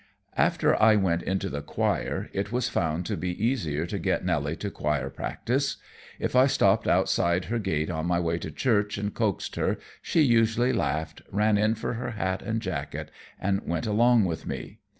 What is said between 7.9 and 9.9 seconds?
on my way to church and coaxed her,